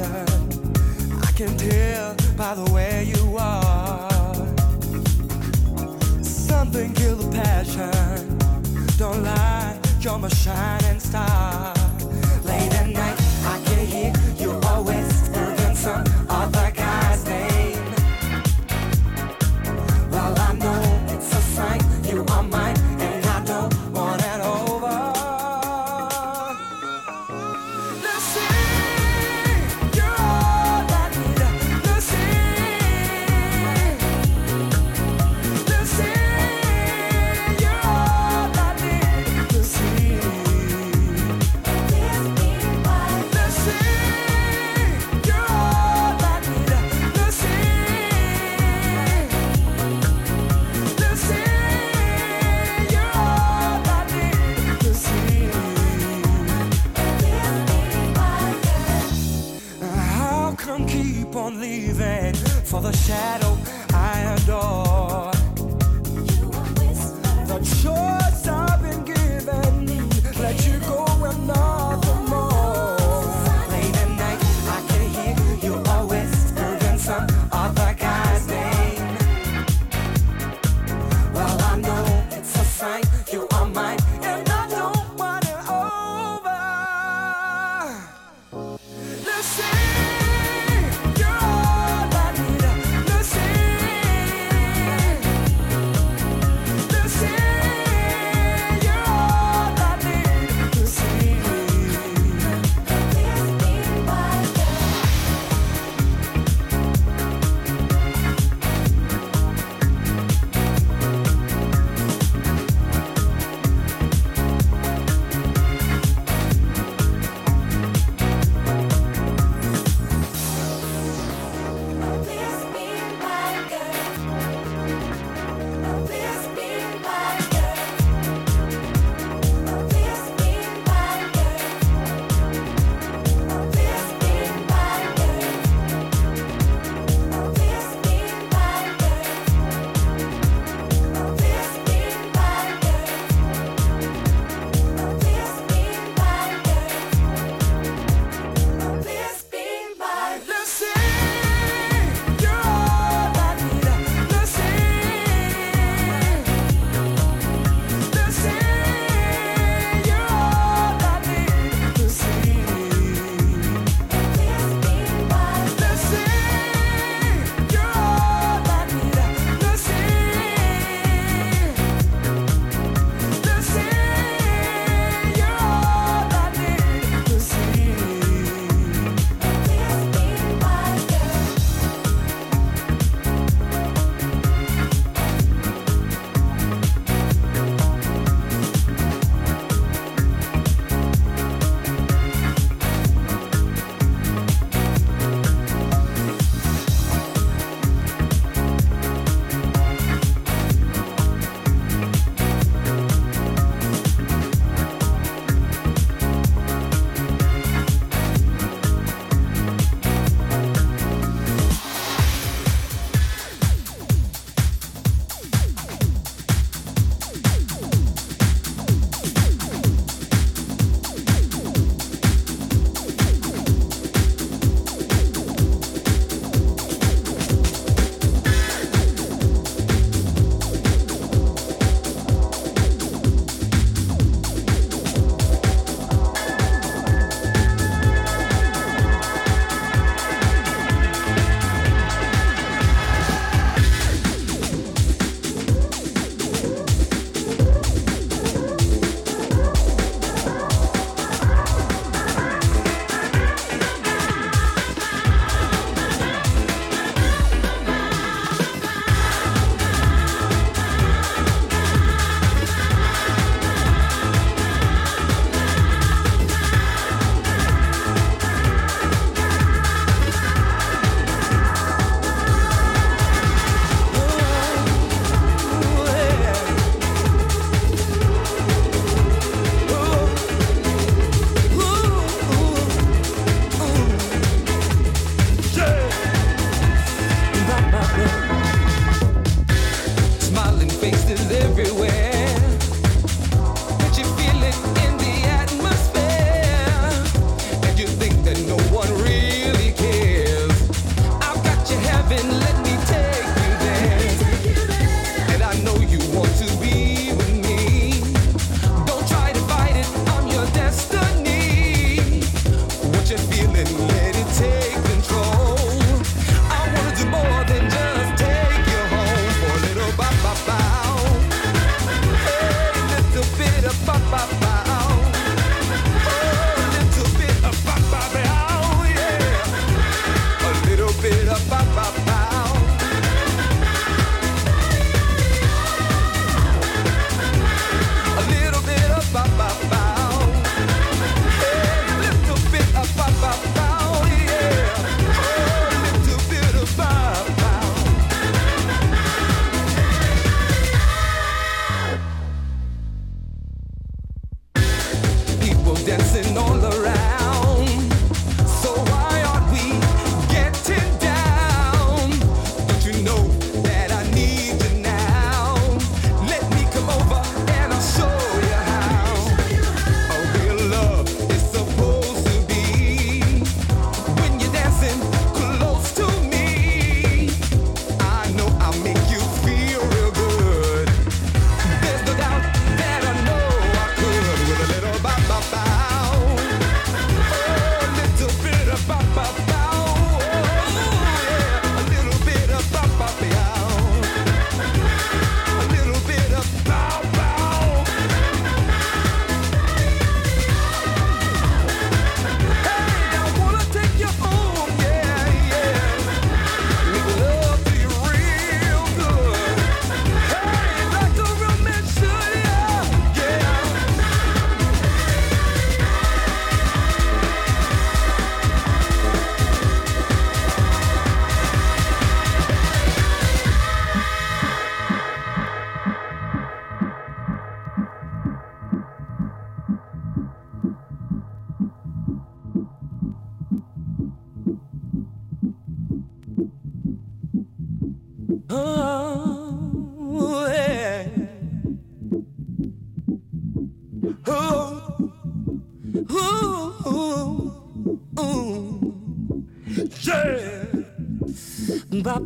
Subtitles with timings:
[0.00, 0.26] picture.
[1.22, 4.34] I can tell by the way you are.
[6.22, 8.38] Something killed the passion.
[8.96, 11.74] Don't lie, you're my shining star.
[12.44, 13.19] Late at night.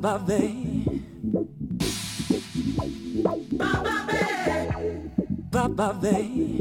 [0.05, 1.01] Baba baby.
[5.51, 6.59] Baba baby.